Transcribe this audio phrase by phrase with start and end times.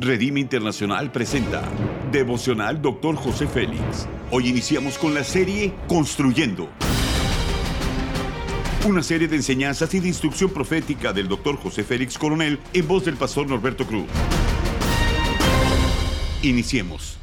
[0.00, 1.68] Redime Internacional presenta
[2.12, 3.16] Devocional Dr.
[3.16, 4.06] José Félix.
[4.30, 6.68] Hoy iniciamos con la serie Construyendo.
[8.86, 11.56] Una serie de enseñanzas y de instrucción profética del Dr.
[11.56, 14.06] José Félix Coronel en voz del pastor Norberto Cruz.
[16.44, 17.18] Iniciemos.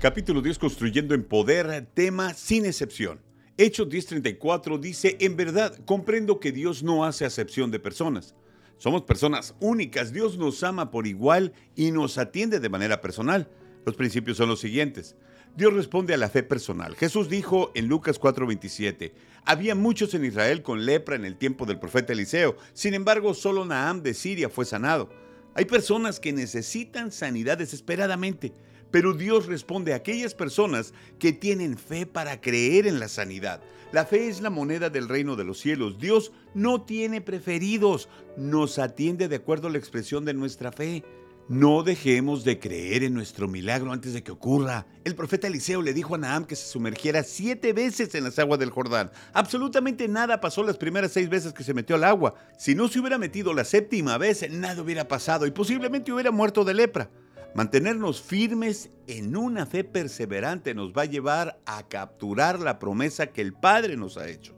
[0.00, 3.18] Capítulo 10 Construyendo en Poder, tema sin excepción.
[3.58, 8.36] Hechos 10:34 dice, en verdad, comprendo que Dios no hace acepción de personas.
[8.82, 13.48] Somos personas únicas, Dios nos ama por igual y nos atiende de manera personal.
[13.86, 15.14] Los principios son los siguientes.
[15.56, 16.96] Dios responde a la fe personal.
[16.96, 19.12] Jesús dijo en Lucas 4:27,
[19.44, 23.64] había muchos en Israel con lepra en el tiempo del profeta Eliseo, sin embargo solo
[23.64, 25.10] Naam de Siria fue sanado.
[25.54, 28.52] Hay personas que necesitan sanidad desesperadamente.
[28.92, 33.60] Pero Dios responde a aquellas personas que tienen fe para creer en la sanidad.
[33.90, 35.98] La fe es la moneda del reino de los cielos.
[35.98, 41.02] Dios no tiene preferidos, nos atiende de acuerdo a la expresión de nuestra fe.
[41.48, 44.86] No dejemos de creer en nuestro milagro antes de que ocurra.
[45.04, 48.60] El profeta Eliseo le dijo a Naam que se sumergiera siete veces en las aguas
[48.60, 49.10] del Jordán.
[49.32, 52.34] Absolutamente nada pasó las primeras seis veces que se metió al agua.
[52.58, 56.64] Si no se hubiera metido la séptima vez, nada hubiera pasado y posiblemente hubiera muerto
[56.64, 57.10] de lepra.
[57.54, 63.42] Mantenernos firmes en una fe perseverante nos va a llevar a capturar la promesa que
[63.42, 64.54] el Padre nos ha hecho.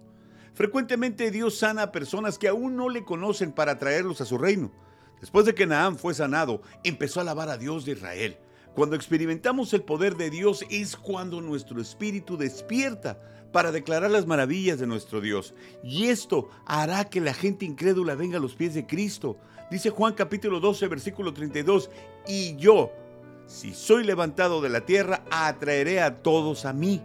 [0.54, 4.70] Frecuentemente Dios sana a personas que aún no le conocen para traerlos a su reino.
[5.20, 8.38] Después de que Naam fue sanado, empezó a alabar a Dios de Israel.
[8.74, 13.20] Cuando experimentamos el poder de Dios es cuando nuestro espíritu despierta
[13.52, 15.54] para declarar las maravillas de nuestro Dios.
[15.84, 19.38] Y esto hará que la gente incrédula venga a los pies de Cristo.
[19.70, 21.88] Dice Juan capítulo 12, versículo 32,
[22.26, 22.90] y yo,
[23.46, 27.00] si soy levantado de la tierra, atraeré a todos a mí.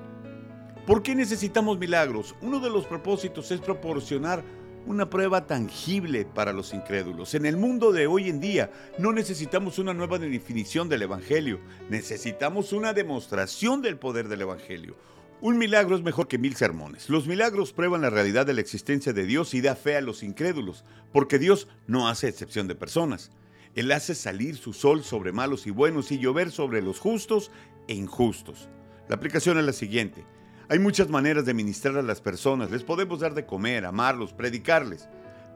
[0.88, 2.34] ¿Por qué necesitamos milagros?
[2.42, 4.44] Uno de los propósitos es proporcionar
[4.86, 7.34] una prueba tangible para los incrédulos.
[7.36, 12.74] En el mundo de hoy en día no necesitamos una nueva definición del Evangelio, necesitamos
[12.74, 14.96] una demostración del poder del Evangelio.
[15.42, 17.10] Un milagro es mejor que mil sermones.
[17.10, 20.22] Los milagros prueban la realidad de la existencia de Dios y da fe a los
[20.22, 20.84] incrédulos,
[21.14, 23.32] porque Dios no hace excepción de personas.
[23.76, 27.52] Él hace salir su sol sobre malos y buenos y llover sobre los justos
[27.88, 28.68] e injustos.
[29.08, 30.26] La aplicación es la siguiente.
[30.72, 35.10] Hay muchas maneras de ministrar a las personas, les podemos dar de comer, amarlos, predicarles,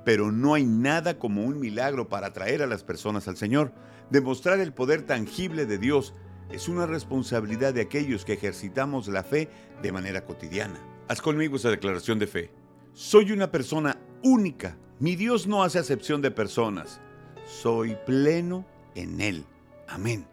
[0.04, 3.72] pero no hay nada como un milagro para atraer a las personas al Señor.
[4.10, 6.16] Demostrar el poder tangible de Dios
[6.52, 9.50] es una responsabilidad de aquellos que ejercitamos la fe
[9.84, 10.80] de manera cotidiana.
[11.08, 12.50] Haz conmigo esa declaración de fe.
[12.94, 14.78] Soy una persona única.
[15.00, 17.02] Mi Dios no hace acepción de personas.
[17.46, 19.46] Soy pleno en Él.
[19.88, 20.33] Amén.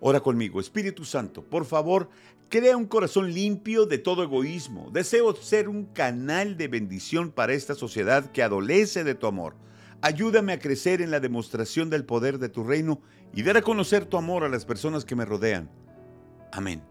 [0.00, 2.08] Ora conmigo, Espíritu Santo, por favor,
[2.48, 4.90] crea un corazón limpio de todo egoísmo.
[4.92, 9.56] Deseo ser un canal de bendición para esta sociedad que adolece de tu amor.
[10.00, 13.00] Ayúdame a crecer en la demostración del poder de tu reino
[13.34, 15.68] y dar a conocer tu amor a las personas que me rodean.
[16.52, 16.82] Amén.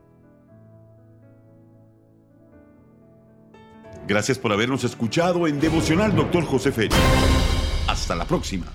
[4.08, 6.46] Gracias por habernos escuchado en Devocional Dr.
[6.46, 6.96] José Félix.
[7.88, 8.68] Hasta la próxima.